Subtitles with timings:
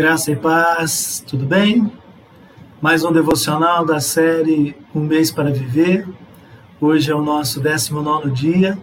[0.00, 1.92] Graça e paz, tudo bem?
[2.80, 6.08] Mais um devocional da série Um Mês para Viver.
[6.80, 8.78] Hoje é o nosso 19 dia.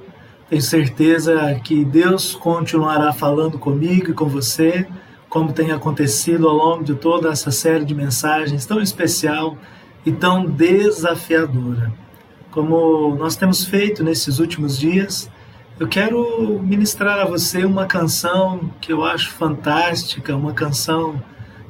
[0.48, 4.88] Tenho certeza que Deus continuará falando comigo e com você,
[5.28, 9.58] como tem acontecido ao longo de toda essa série de mensagens tão especial
[10.06, 11.92] e tão desafiadora.
[12.52, 15.28] Como nós temos feito nesses últimos dias,
[15.80, 21.22] eu quero ministrar a você uma canção que eu acho fantástica, uma canção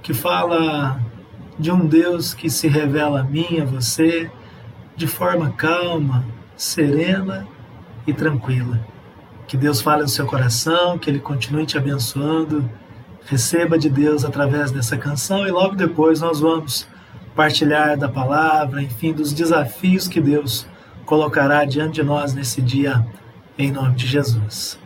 [0.01, 1.01] que fala
[1.59, 4.31] de um Deus que se revela a mim, a você,
[4.95, 6.23] de forma calma,
[6.55, 7.45] serena
[8.05, 8.79] e tranquila.
[9.45, 12.69] Que Deus fale no seu coração, que Ele continue te abençoando.
[13.25, 16.87] Receba de Deus através dessa canção e logo depois nós vamos
[17.35, 20.65] partilhar da palavra, enfim, dos desafios que Deus
[21.05, 23.05] colocará diante de nós nesse dia
[23.57, 24.77] em nome de Jesus.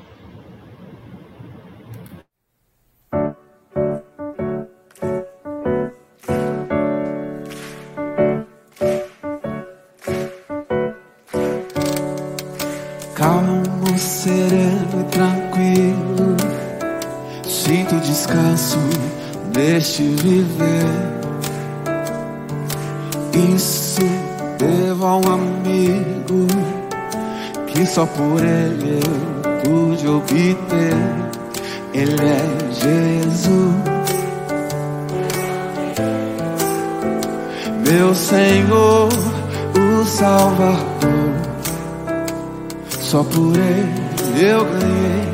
[28.15, 30.95] Por ele eu pude obter.
[31.93, 33.75] Ele é Jesus,
[37.85, 39.09] meu Senhor,
[39.75, 40.81] o Salvador.
[42.87, 45.29] Só por ele eu ganhei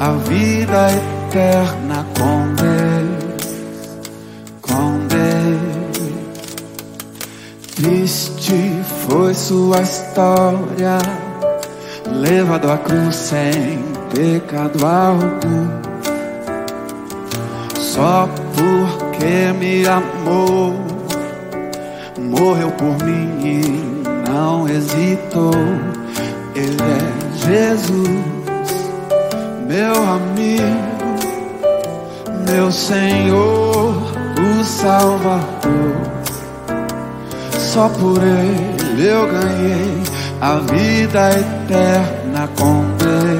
[0.00, 3.46] a vida eterna com Deus,
[4.60, 5.20] com Deus.
[7.76, 11.29] Triste foi sua história
[12.10, 13.84] levado à cruz sem
[14.14, 15.68] pecado algum,
[17.76, 20.74] só porque me amou,
[22.18, 25.52] morreu por mim e não hesitou.
[26.54, 28.08] Ele é Jesus,
[29.68, 30.64] meu amigo,
[32.48, 33.94] meu Senhor,
[34.38, 36.10] o Salvador.
[37.52, 39.99] Só por ele eu ganhei
[40.40, 43.39] a vida eterna com Deus,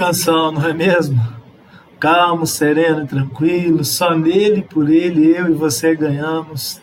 [0.00, 1.20] canção, não é mesmo?
[1.98, 6.80] Calmo, sereno e tranquilo, só nele, por ele, eu e você ganhamos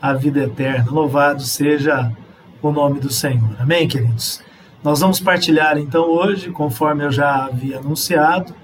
[0.00, 0.90] a vida eterna.
[0.90, 2.10] Louvado seja
[2.62, 3.54] o nome do Senhor.
[3.58, 4.42] Amém, queridos?
[4.82, 8.54] Nós vamos partilhar então hoje, conforme eu já havia anunciado,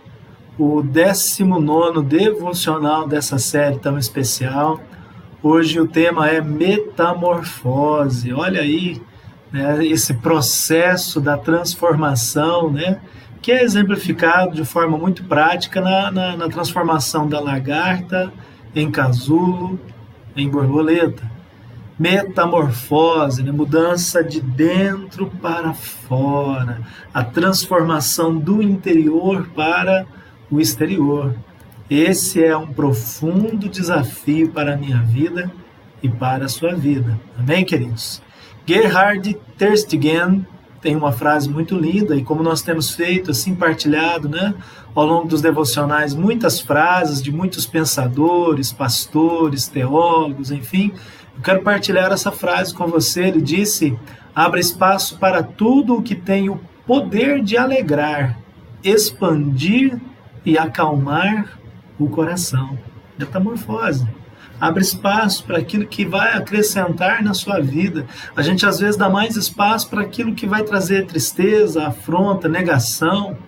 [0.59, 4.81] o 19 devocional dessa série tão especial.
[5.43, 8.33] Hoje o tema é metamorfose.
[8.33, 8.99] Olha aí,
[9.53, 12.99] né, esse processo da transformação, né?
[13.43, 18.33] Que é exemplificado de forma muito prática na, na, na transformação da lagarta
[18.75, 19.79] em casulo,
[20.37, 21.31] em borboleta.
[21.99, 23.53] Metamorfose, né?
[23.53, 26.81] mudança de dentro para fora,
[27.13, 30.07] a transformação do interior para
[30.51, 31.35] o exterior.
[31.91, 35.51] Esse é um profundo desafio para a minha vida
[36.03, 37.21] e para a sua vida.
[37.39, 38.23] Amém, queridos?
[38.65, 40.47] Gerhard Terstegen
[40.81, 44.55] tem uma frase muito linda e como nós temos feito assim partilhado, né,
[44.95, 50.93] ao longo dos devocionais, muitas frases de muitos pensadores, pastores, teólogos, enfim,
[51.37, 53.25] eu quero partilhar essa frase com você.
[53.25, 53.99] Ele disse:
[54.35, 58.39] "Abra espaço para tudo o que tem o poder de alegrar,
[58.83, 60.01] expandir
[60.45, 61.59] e acalmar
[61.99, 62.79] o coração."
[63.19, 64.20] Metamorfose
[64.61, 68.07] abre espaço para aquilo que vai acrescentar na sua vida.
[68.37, 73.39] A gente às vezes dá mais espaço para aquilo que vai trazer tristeza, afronta, negação.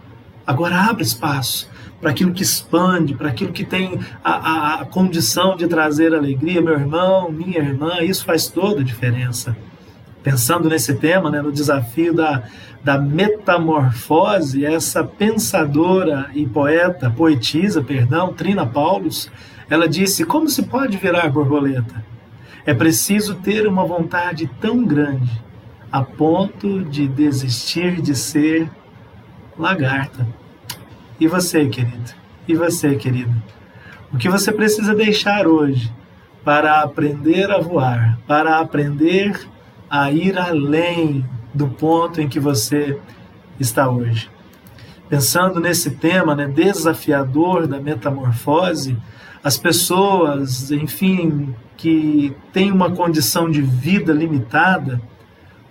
[0.46, 1.70] Agora abre espaço
[2.00, 6.60] para aquilo que expande, para aquilo que tem a, a, a condição de trazer alegria.
[6.60, 9.56] Meu irmão, minha irmã, isso faz toda a diferença.
[10.22, 12.44] Pensando nesse tema, né, no desafio da,
[12.82, 19.30] da metamorfose, essa pensadora e poeta, poetisa, perdão, Trina Paulus,
[19.68, 22.04] ela disse: Como se pode virar borboleta?
[22.64, 25.42] É preciso ter uma vontade tão grande
[25.90, 28.70] a ponto de desistir de ser
[29.58, 30.26] lagarta.
[31.18, 32.12] E você, querido?
[32.48, 33.34] E você, querido?
[34.12, 35.92] O que você precisa deixar hoje
[36.44, 39.40] para aprender a voar, para aprender
[39.88, 42.98] a ir além do ponto em que você
[43.60, 44.30] está hoje?
[45.08, 48.96] Pensando nesse tema né, desafiador da metamorfose,
[49.42, 55.00] as pessoas, enfim, que têm uma condição de vida limitada,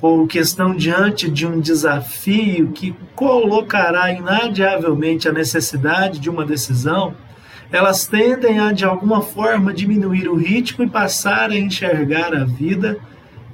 [0.02, 7.14] ou que estão diante de um desafio que colocará inadiavelmente a necessidade de uma decisão,
[7.72, 12.98] elas tendem a, de alguma forma, diminuir o ritmo e passar a enxergar a vida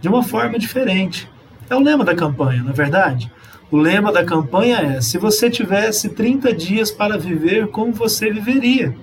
[0.02, 1.30] de uma forma diferente.
[1.70, 3.32] É o lema da campanha, na é verdade?
[3.70, 8.96] O lema da campanha é: se você tivesse 30 dias para viver, como você viveria?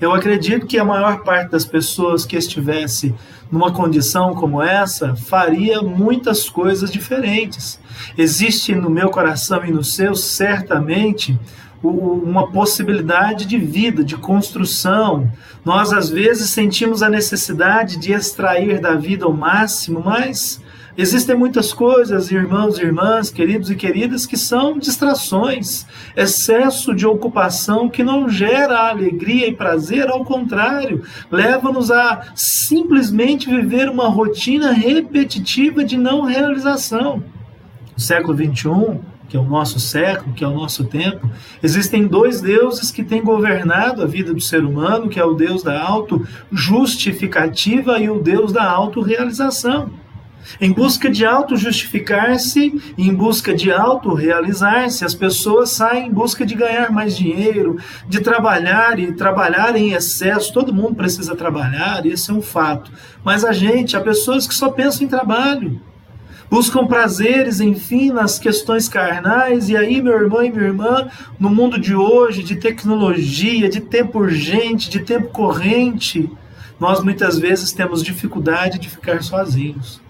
[0.00, 3.14] Eu acredito que a maior parte das pessoas que estivesse
[3.50, 7.80] numa condição como essa faria muitas coisas diferentes.
[8.16, 11.38] Existe no meu coração e no seu, certamente,
[11.82, 15.30] uma possibilidade de vida, de construção.
[15.64, 20.60] Nós, às vezes, sentimos a necessidade de extrair da vida o máximo, mas
[21.00, 25.86] Existem muitas coisas, irmãos e irmãs, queridos e queridas, que são distrações,
[26.16, 33.88] excesso de ocupação que não gera alegria e prazer, ao contrário, leva-nos a simplesmente viver
[33.88, 37.22] uma rotina repetitiva de não realização.
[37.94, 38.98] No século XXI,
[39.28, 41.30] que é o nosso século, que é o nosso tempo,
[41.62, 45.62] existem dois deuses que têm governado a vida do ser humano, que é o Deus
[45.62, 49.92] da auto-justificativa e o Deus da autorrealização
[50.60, 55.04] em busca de auto-justificar-se, em busca de auto-realizar-se.
[55.04, 57.78] As pessoas saem em busca de ganhar mais dinheiro,
[58.08, 60.52] de trabalhar e trabalhar em excesso.
[60.52, 62.90] Todo mundo precisa trabalhar, esse é um fato.
[63.24, 65.80] Mas a gente, há pessoas que só pensam em trabalho.
[66.50, 71.08] Buscam prazeres, enfim, nas questões carnais, e aí, meu irmão e minha irmã,
[71.38, 76.30] no mundo de hoje, de tecnologia, de tempo urgente, de tempo corrente,
[76.80, 80.00] nós muitas vezes temos dificuldade de ficar sozinhos.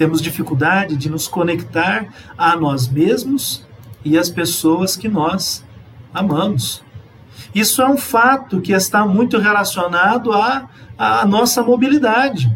[0.00, 2.06] Temos dificuldade de nos conectar
[2.38, 3.66] a nós mesmos
[4.02, 5.62] e às pessoas que nós
[6.14, 6.82] amamos.
[7.54, 12.50] Isso é um fato que está muito relacionado à, à nossa mobilidade.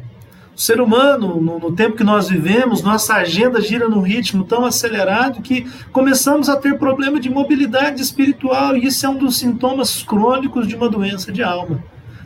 [0.56, 4.64] O ser humano, no, no, tempo que nós vivemos, nossa agenda gira num ritmo tão
[4.64, 10.02] acelerado que começamos a ter problema de mobilidade espiritual, e isso é um dos sintomas
[10.02, 11.85] crônicos de uma doença de alma.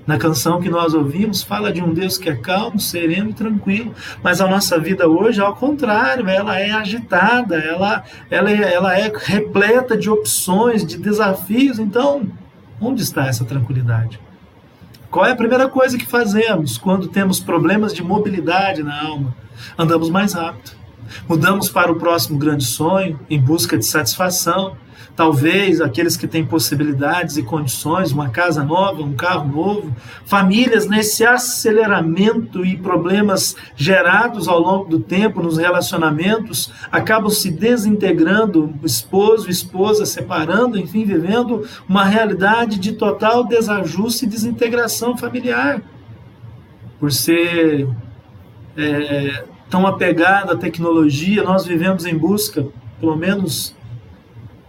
[0.09, 3.95] Na canção que nós ouvimos, fala de um Deus que é calmo, sereno e tranquilo.
[4.23, 9.99] Mas a nossa vida hoje, ao contrário, ela é agitada, ela, ela, ela é repleta
[9.99, 11.79] de opções, de desafios.
[11.79, 12.27] Então,
[12.81, 14.19] onde está essa tranquilidade?
[15.11, 19.37] Qual é a primeira coisa que fazemos quando temos problemas de mobilidade na alma?
[19.77, 20.71] Andamos mais rápido.
[21.29, 24.77] Mudamos para o próximo grande sonho em busca de satisfação
[25.19, 31.27] talvez aqueles que têm possibilidades e condições, uma casa nova, um carro novo, famílias nesse
[31.27, 40.07] aceleramento e problemas gerados ao longo do tempo nos relacionamentos acabam se desintegrando, esposo esposa
[40.07, 45.83] separando, enfim, vivendo uma realidade de total desajuste e desintegração familiar.
[47.01, 47.89] Por ser
[48.77, 52.67] é, tão apegado à tecnologia, nós vivemos em busca,
[53.01, 53.75] pelo menos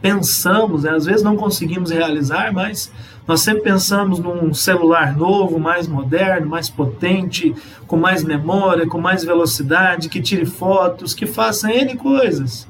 [0.01, 0.91] pensamos, né?
[0.91, 2.91] às vezes não conseguimos realizar, mas
[3.27, 7.53] nós sempre pensamos num celular novo, mais moderno, mais potente,
[7.85, 12.67] com mais memória, com mais velocidade, que tire fotos, que faça N coisas.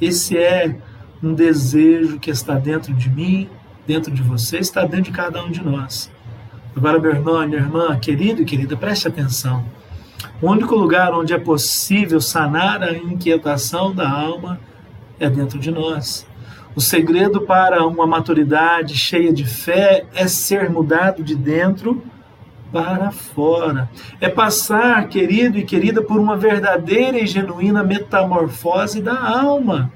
[0.00, 0.76] Esse é
[1.22, 3.48] um desejo que está dentro de mim,
[3.86, 6.10] dentro de você, está dentro de cada um de nós.
[6.76, 9.64] Agora, meu irmão, minha irmã, querido e querida, preste atenção.
[10.40, 14.60] O único lugar onde é possível sanar a inquietação da alma
[15.18, 16.26] é dentro de nós.
[16.74, 22.02] O segredo para uma maturidade cheia de fé é ser mudado de dentro
[22.70, 23.88] para fora.
[24.20, 29.90] É passar, querido e querida, por uma verdadeira e genuína metamorfose da alma.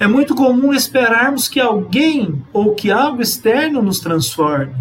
[0.00, 4.74] É muito comum esperarmos que alguém ou que algo externo nos transforme.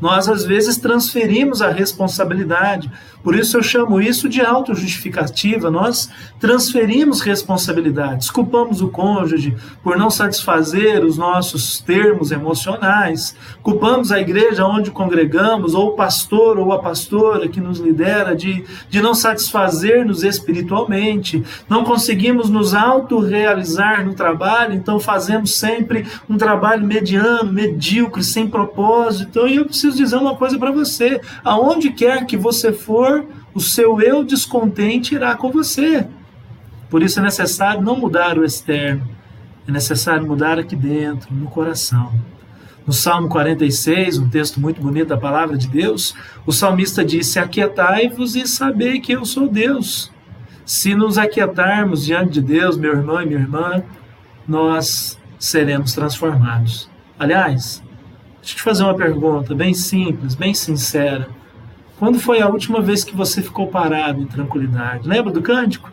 [0.00, 2.90] Nós, às vezes, transferimos a responsabilidade.
[3.22, 5.70] Por isso, eu chamo isso de autojustificativa.
[5.70, 8.30] Nós transferimos responsabilidades.
[8.30, 13.34] Culpamos o cônjuge por não satisfazer os nossos termos emocionais.
[13.62, 18.64] Culpamos a igreja onde congregamos, ou o pastor ou a pastora que nos lidera, de,
[18.88, 21.42] de não satisfazer-nos espiritualmente.
[21.68, 29.46] Não conseguimos nos autorrealizar no trabalho, então fazemos sempre um trabalho mediano, medíocre, sem propósito.
[29.46, 34.00] E eu preciso dizer uma coisa para você: aonde quer que você for, o seu
[34.00, 36.06] eu descontente irá com você.
[36.90, 39.06] Por isso é necessário não mudar o externo,
[39.66, 42.12] é necessário mudar aqui dentro, no coração.
[42.86, 46.14] No Salmo 46, um texto muito bonito da palavra de Deus,
[46.46, 50.10] o salmista disse: Aquietai-vos e sabei que eu sou Deus.
[50.64, 53.82] Se nos aquietarmos diante de Deus, meu irmão e minha irmã,
[54.46, 56.90] nós seremos transformados.
[57.18, 57.82] Aliás,
[58.48, 61.28] Deixa eu te fazer uma pergunta bem simples, bem sincera.
[61.98, 65.06] Quando foi a última vez que você ficou parado em tranquilidade?
[65.06, 65.92] Lembra do cântico?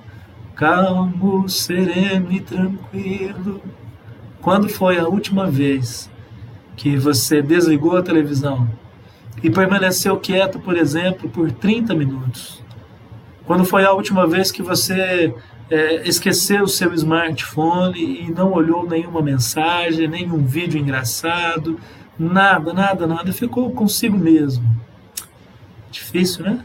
[0.55, 3.61] Calmo, sereno e tranquilo.
[4.41, 6.09] Quando foi a última vez
[6.77, 8.69] que você desligou a televisão
[9.43, 12.63] e permaneceu quieto, por exemplo, por 30 minutos?
[13.45, 15.35] Quando foi a última vez que você
[15.69, 21.77] é, esqueceu o seu smartphone e não olhou nenhuma mensagem, nenhum vídeo engraçado,
[22.17, 23.33] Nada, nada, nada.
[23.33, 24.63] Ficou consigo mesmo.
[25.91, 26.63] Difícil, né?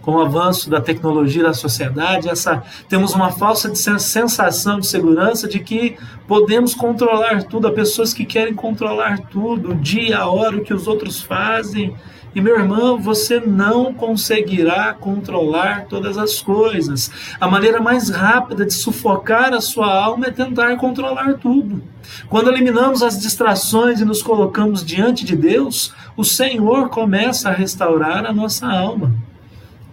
[0.00, 5.60] Com o avanço da tecnologia da sociedade, essa, temos uma falsa sensação de segurança de
[5.60, 5.96] que
[6.26, 7.68] podemos controlar tudo.
[7.68, 11.94] Há pessoas que querem controlar tudo, o dia, a hora, o que os outros fazem.
[12.34, 17.10] E meu irmão, você não conseguirá controlar todas as coisas.
[17.38, 21.82] A maneira mais rápida de sufocar a sua alma é tentar controlar tudo.
[22.28, 28.24] Quando eliminamos as distrações e nos colocamos diante de Deus, o Senhor começa a restaurar
[28.24, 29.12] a nossa alma.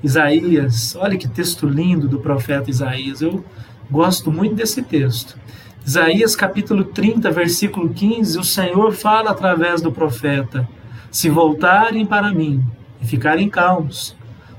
[0.02, 3.22] Isaías, olha que texto lindo do profeta Isaías.
[3.22, 3.44] Eu
[3.92, 5.38] gosto muito desse texto.
[5.86, 10.68] Isaías capítulo 30, versículo 15, o Senhor fala através do profeta:
[11.12, 12.64] se voltarem para mim
[13.02, 14.16] e ficarem calmos,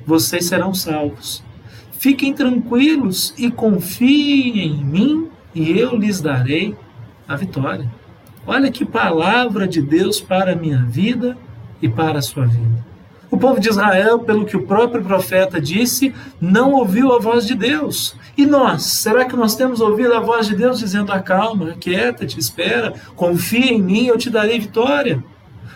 [0.07, 1.43] vocês serão salvos.
[1.93, 6.75] Fiquem tranquilos e confiem em mim, e eu lhes darei
[7.29, 7.91] a vitória.
[8.47, 11.37] Olha que palavra de Deus para a minha vida
[11.83, 12.91] e para a sua vida.
[13.31, 17.55] O povo de Israel, pelo que o próprio profeta disse, não ouviu a voz de
[17.55, 18.17] Deus.
[18.37, 18.83] E nós?
[18.83, 23.81] Será que nós temos ouvido a voz de Deus dizendo: acalma, quieta-te, espera, confia em
[23.81, 25.23] mim, eu te darei vitória?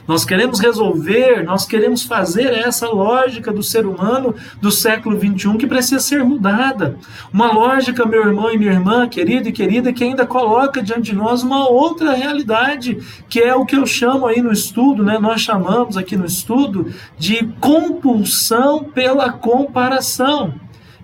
[0.06, 5.66] Nós queremos resolver, nós queremos fazer essa lógica do ser humano do século 21 que
[5.66, 6.96] precisa ser mudada.
[7.32, 11.16] Uma lógica, meu irmão e minha irmã, querido e querida, que ainda coloca diante de
[11.16, 12.98] nós uma outra realidade,
[13.30, 15.18] que é o que eu chamo aí no estudo, né?
[15.18, 20.54] Nós chamamos aqui no estudo de compulsão pela comparação.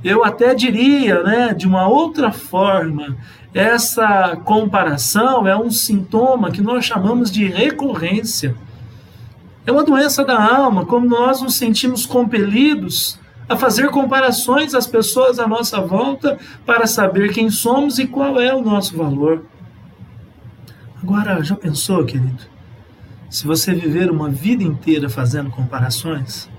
[0.04, 3.16] Eu até diria, né, de uma outra forma,
[3.52, 8.54] essa comparação é um sintoma que nós chamamos de recorrência.
[9.70, 13.16] É uma doença da alma, como nós nos sentimos compelidos
[13.48, 16.36] a fazer comparações às pessoas à nossa volta
[16.66, 19.44] para saber quem somos e qual é o nosso valor.
[21.00, 22.42] Agora, já pensou, querido?
[23.28, 26.49] Se você viver uma vida inteira fazendo comparações,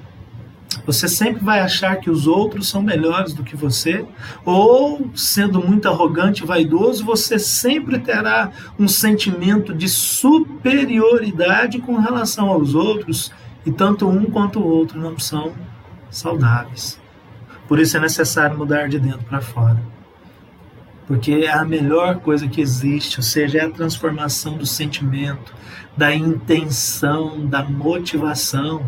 [0.85, 4.05] você sempre vai achar que os outros são melhores do que você,
[4.45, 12.49] ou, sendo muito arrogante e vaidoso, você sempre terá um sentimento de superioridade com relação
[12.49, 13.31] aos outros,
[13.65, 15.53] e tanto um quanto o outro não são
[16.09, 16.99] saudáveis.
[17.67, 19.81] Por isso é necessário mudar de dentro para fora.
[21.07, 25.53] Porque é a melhor coisa que existe, ou seja, é a transformação do sentimento,
[25.95, 28.85] da intenção, da motivação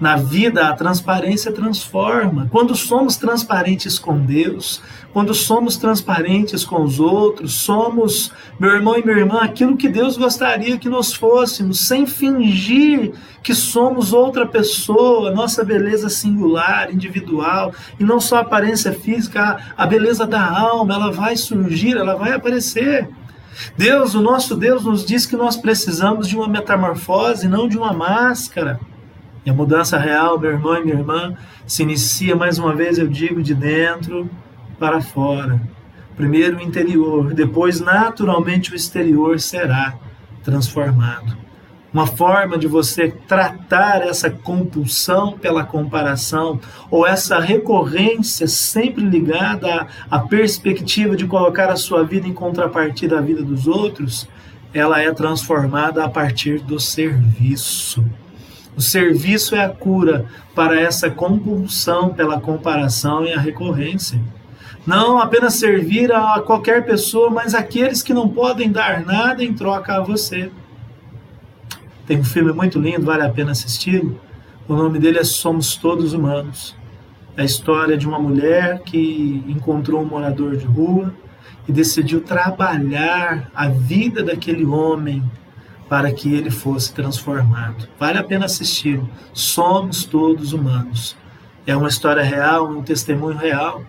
[0.00, 2.48] na vida, a transparência transforma.
[2.50, 9.04] Quando somos transparentes com Deus, quando somos transparentes com os outros, somos, meu irmão e
[9.04, 15.30] minha irmã, aquilo que Deus gostaria que nós fôssemos, sem fingir que somos outra pessoa,
[15.30, 21.12] nossa beleza singular, individual, e não só a aparência física, a beleza da alma, ela
[21.12, 23.08] vai surgir, ela vai aparecer.
[23.76, 27.92] Deus, o nosso Deus, nos diz que nós precisamos de uma metamorfose, não de uma
[27.92, 28.80] máscara.
[29.44, 31.36] E a mudança real, meu irmão e minha irmã,
[31.66, 34.30] se inicia, mais uma vez eu digo, de dentro
[34.78, 35.60] para fora.
[36.16, 39.94] Primeiro o interior, depois, naturalmente, o exterior será
[40.42, 41.36] transformado.
[41.92, 46.58] Uma forma de você tratar essa compulsão pela comparação,
[46.90, 53.18] ou essa recorrência sempre ligada à, à perspectiva de colocar a sua vida em contrapartida
[53.18, 54.28] à vida dos outros,
[54.72, 58.04] ela é transformada a partir do serviço.
[58.76, 64.20] O serviço é a cura para essa compulsão pela comparação e a recorrência.
[64.86, 69.96] Não apenas servir a qualquer pessoa, mas aqueles que não podem dar nada em troca
[69.96, 70.50] a você.
[72.06, 74.04] Tem um filme muito lindo, vale a pena assistir.
[74.68, 76.76] O nome dele é Somos Todos Humanos.
[77.36, 81.14] É a história de uma mulher que encontrou um morador de rua
[81.66, 85.22] e decidiu trabalhar a vida daquele homem
[85.88, 87.88] para que ele fosse transformado.
[87.98, 89.00] Vale a pena assistir.
[89.32, 91.16] Somos todos humanos.
[91.66, 93.82] É uma história real, um testemunho real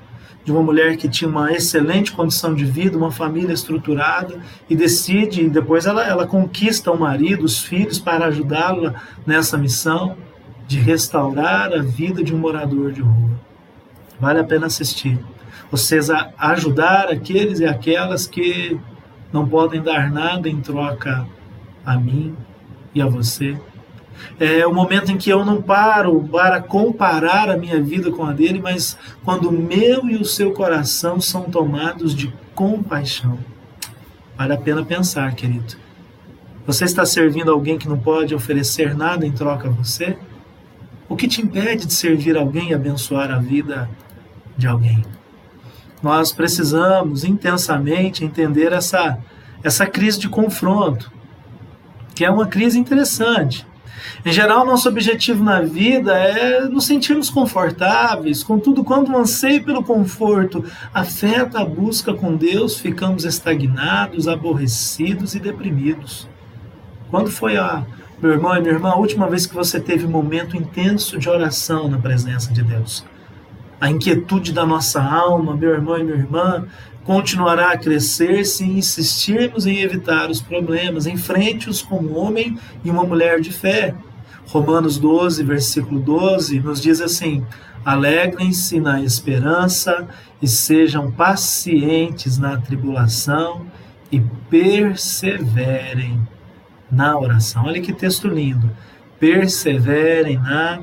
[0.45, 5.41] de uma mulher que tinha uma excelente condição de vida, uma família estruturada e decide,
[5.41, 8.93] e depois ela, ela conquista o marido, os filhos para ajudá-la
[9.25, 10.15] nessa missão
[10.67, 13.31] de restaurar a vida de um morador de rua.
[14.19, 15.19] Vale a pena assistir.
[15.71, 18.79] Vocês a ajudar aqueles e aquelas que
[19.33, 21.25] não podem dar nada em troca
[21.85, 22.35] a mim
[22.93, 23.57] e a você.
[24.39, 28.31] É o momento em que eu não paro para comparar a minha vida com a
[28.31, 33.37] dele, mas quando o meu e o seu coração são tomados de compaixão.
[34.37, 35.75] Vale a pena pensar, querido.
[36.65, 40.17] Você está servindo alguém que não pode oferecer nada em troca a você?
[41.07, 43.87] O que te impede de servir alguém e abençoar a vida
[44.57, 45.05] de alguém?
[46.01, 49.17] Nós precisamos intensamente entender essa,
[49.63, 51.11] essa crise de confronto,
[52.15, 53.67] que é uma crise interessante.
[54.25, 59.83] Em geral, nosso objetivo na vida é nos sentirmos confortáveis, contudo, quando o anseio pelo
[59.83, 66.27] conforto afeta a busca com Deus, ficamos estagnados, aborrecidos e deprimidos.
[67.11, 67.85] Quando foi a,
[68.21, 71.29] meu irmão e minha irmã, a última vez que você teve um momento intenso de
[71.29, 73.05] oração na presença de Deus?
[73.79, 76.65] A inquietude da nossa alma, meu irmão e minha irmã,
[77.05, 83.39] continuará a crescer se insistirmos em evitar os problemas, enfrente-os como homem e uma mulher
[83.39, 83.93] de fé.
[84.47, 87.45] Romanos 12, versículo 12, nos diz assim:
[87.85, 90.07] Alegrem-se na esperança
[90.41, 93.67] e sejam pacientes na tribulação
[94.11, 96.19] e perseverem
[96.91, 97.65] na oração.
[97.65, 98.69] Olha que texto lindo.
[99.19, 100.79] Perseverem na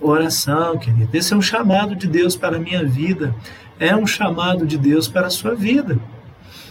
[0.00, 1.16] oração, querido.
[1.16, 3.34] Esse é um chamado de Deus para a minha vida
[3.82, 5.98] é um chamado de Deus para a sua vida.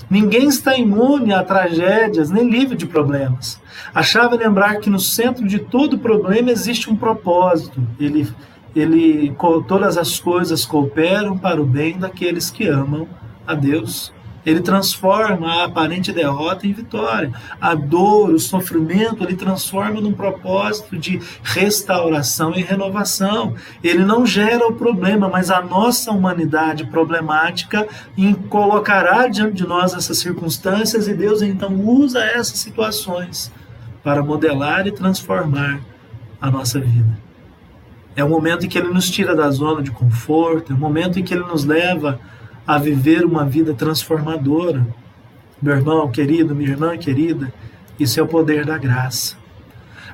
[0.09, 3.61] Ninguém está imune a tragédias nem livre de problemas.
[3.93, 7.85] A chave é lembrar que no centro de todo problema existe um propósito.
[7.99, 8.29] Ele,
[8.73, 9.35] ele,
[9.67, 13.05] todas as coisas cooperam para o bem daqueles que amam
[13.45, 14.13] a Deus.
[14.45, 17.31] Ele transforma a aparente derrota em vitória.
[17.59, 23.55] A dor, o sofrimento, ele transforma num propósito de restauração e renovação.
[23.83, 27.87] Ele não gera o problema, mas a nossa humanidade problemática
[28.49, 33.51] colocará diante de nós essas circunstâncias e Deus então usa essas situações
[34.03, 35.79] para modelar e transformar
[36.41, 37.19] a nossa vida.
[38.15, 41.19] É o momento em que ele nos tira da zona de conforto, é o momento
[41.19, 42.40] em que ele nos leva a
[42.77, 44.85] viver uma vida transformadora.
[45.61, 47.53] Meu irmão querido, minha irmã querida,
[47.99, 49.35] isso é o poder da graça.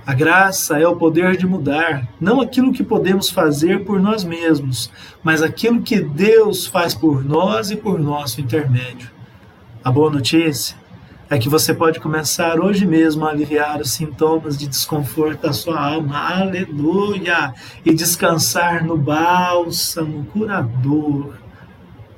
[0.05, 4.89] A graça é o poder de mudar, não aquilo que podemos fazer por nós mesmos,
[5.21, 9.11] mas aquilo que Deus faz por nós e por nosso intermédio.
[9.83, 10.77] A boa notícia
[11.29, 15.77] é que você pode começar hoje mesmo a aliviar os sintomas de desconforto da sua
[15.77, 17.53] alma, aleluia,
[17.85, 21.46] e descansar no bálsamo curador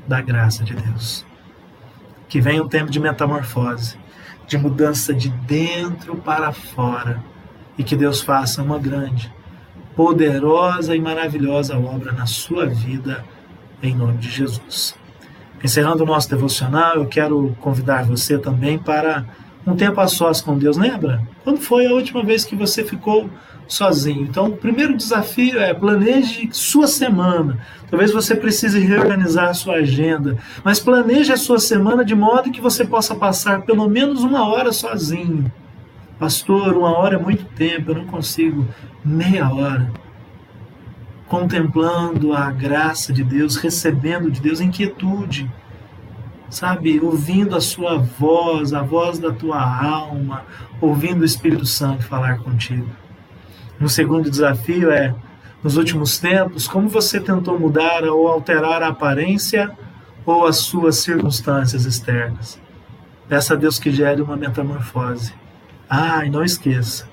[0.10, 1.24] da graça de Deus.
[2.28, 3.98] Que venha um tempo de metamorfose,
[4.48, 7.24] de mudança de dentro para fora,
[7.78, 9.32] e que Deus faça uma grande,
[9.95, 13.24] poderosa e maravilhosa obra na sua vida,
[13.82, 14.95] em nome de Jesus.
[15.63, 19.26] Encerrando o nosso devocional, eu quero convidar você também para
[19.65, 20.78] um tempo a sós com Deus.
[20.78, 21.22] Lembra?
[21.43, 23.30] Quando foi a última vez que você ficou
[23.69, 24.24] sozinho.
[24.24, 27.60] Então, o primeiro desafio é planeje sua semana.
[27.89, 32.60] Talvez você precise reorganizar a sua agenda, mas planeje a sua semana de modo que
[32.60, 35.52] você possa passar pelo menos uma hora sozinho.
[36.17, 38.67] Pastor, uma hora é muito tempo, eu não consigo
[39.06, 39.89] meia hora.
[41.28, 45.50] Contemplando a graça de Deus, recebendo de Deus inquietude,
[46.49, 50.45] sabe, ouvindo a sua voz, a voz da tua alma,
[50.81, 52.89] ouvindo o Espírito Santo falar contigo.
[53.79, 55.15] Um segundo desafio é,
[55.63, 59.71] nos últimos tempos, como você tentou mudar ou alterar a aparência
[60.25, 62.59] ou as suas circunstâncias externas.
[63.27, 65.33] Peça a Deus que gere uma metamorfose.
[65.89, 67.07] Ah, e não esqueça,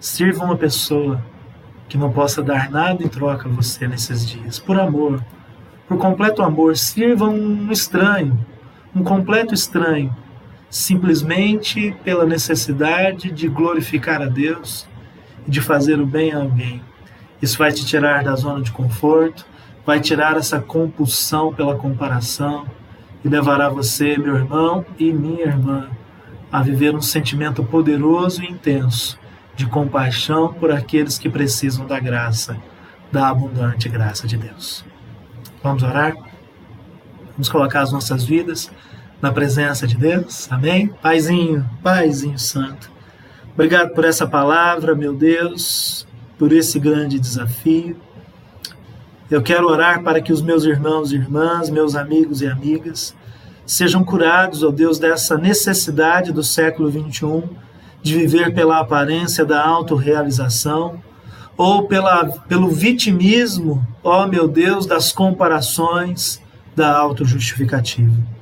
[0.00, 1.22] sirva uma pessoa
[1.88, 4.58] que não possa dar nada em troca a você nesses dias.
[4.58, 5.22] Por amor,
[5.88, 8.38] por completo amor, sirva um estranho,
[8.94, 10.14] um completo estranho,
[10.68, 14.88] simplesmente pela necessidade de glorificar a Deus
[15.46, 16.82] e de fazer o bem a alguém.
[17.40, 19.46] Isso vai te tirar da zona de conforto,
[19.84, 22.66] vai tirar essa compulsão pela comparação
[23.24, 25.88] e levará você, meu irmão e minha irmã,
[26.50, 29.18] a viver um sentimento poderoso e intenso
[29.54, 32.56] de compaixão por aqueles que precisam da graça,
[33.12, 34.84] da abundante graça de Deus.
[35.66, 36.14] Vamos orar?
[37.32, 38.70] Vamos colocar as nossas vidas
[39.20, 40.46] na presença de Deus.
[40.48, 40.86] Amém?
[41.02, 42.88] Paizinho, Paizinho Santo.
[43.52, 46.06] Obrigado por essa palavra, meu Deus,
[46.38, 47.96] por esse grande desafio.
[49.28, 53.12] Eu quero orar para que os meus irmãos e irmãs, meus amigos e amigas,
[53.66, 57.42] sejam curados, ó Deus, dessa necessidade do século 21
[58.00, 61.02] de viver pela aparência da autorrealização
[61.56, 66.40] ou pela, pelo vitimismo, ó meu Deus, das comparações
[66.74, 68.35] da autojustificativa.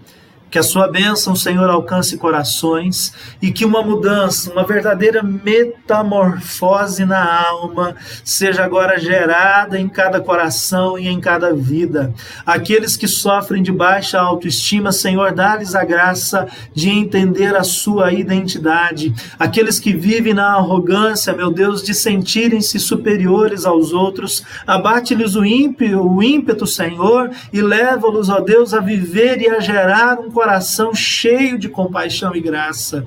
[0.55, 3.13] Que a sua bênção, Senhor, alcance corações
[3.43, 10.97] e que uma mudança, uma verdadeira metamorfose na alma seja agora gerada em cada coração
[10.97, 12.15] e em cada vida.
[12.47, 19.13] Aqueles que sofrem de baixa autoestima, Senhor, dá-lhes a graça de entender a sua identidade.
[19.37, 26.01] Aqueles que vivem na arrogância, meu Deus, de sentirem-se superiores aos outros, abate-lhes o ímpio,
[26.01, 30.95] o ímpeto, Senhor, e leva-los, ó Deus, a viver e a gerar um coração coração
[30.95, 33.07] cheio de compaixão e graça.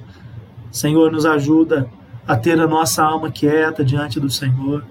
[0.72, 1.88] Senhor, nos ajuda
[2.28, 4.84] a ter a nossa alma quieta diante do Senhor.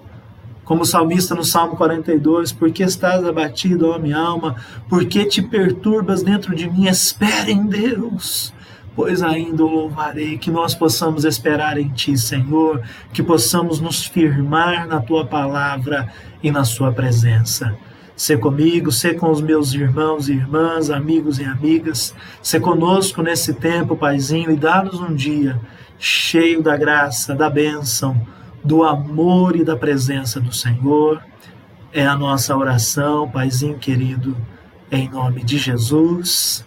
[0.63, 4.55] Como o salmista no Salmo 42, porque estás abatido, ó minha alma,
[4.87, 8.53] porque te perturbas dentro de mim, espera em Deus
[8.95, 12.81] pois ainda o louvarei, que nós possamos esperar em Ti, Senhor,
[13.13, 17.77] que possamos nos firmar na Tua palavra e na Sua presença.
[18.17, 23.53] Ser comigo, ser com os meus irmãos e irmãs, amigos e amigas, ser conosco nesse
[23.53, 25.61] tempo, Paizinho, e dar-nos um dia
[25.99, 28.19] cheio da graça, da bênção,
[28.63, 31.23] do amor e da presença do Senhor.
[31.93, 34.35] É a nossa oração, Paizinho querido,
[34.91, 36.65] em nome de Jesus.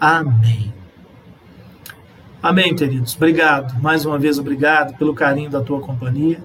[0.00, 0.72] Amém.
[2.42, 3.14] Amém, queridos.
[3.16, 6.42] Obrigado, mais uma vez obrigado pelo carinho da tua companhia.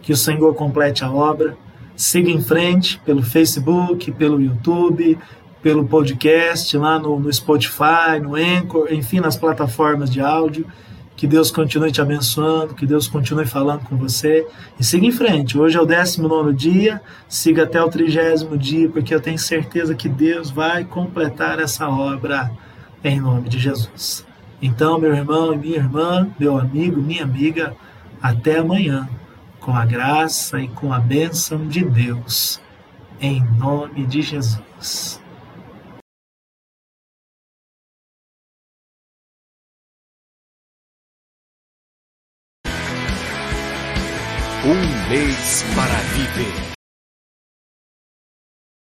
[0.00, 1.58] Que o Senhor complete a obra
[2.02, 5.16] siga em frente pelo Facebook, pelo YouTube,
[5.62, 10.66] pelo podcast, lá no, no Spotify, no Anchor, enfim, nas plataformas de áudio.
[11.14, 14.44] Que Deus continue te abençoando, que Deus continue falando com você
[14.80, 15.56] e siga em frente.
[15.56, 20.08] Hoje é o 19 dia, siga até o trigésimo dia, porque eu tenho certeza que
[20.08, 22.50] Deus vai completar essa obra
[23.04, 24.26] em nome de Jesus.
[24.60, 27.76] Então, meu irmão e minha irmã, meu amigo, minha amiga,
[28.20, 29.08] até amanhã
[29.62, 32.60] com a graça e com a bênção de Deus,
[33.20, 35.20] em nome de Jesus.
[44.64, 46.81] Um mês para viver.